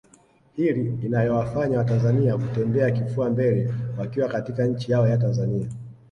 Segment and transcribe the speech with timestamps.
[0.55, 5.67] Hli inayowafanya watanzania kutembea kifua mbele wakiwa katika nchi yao ya Tanzania